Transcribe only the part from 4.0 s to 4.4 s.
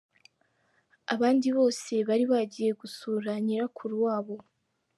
wabo.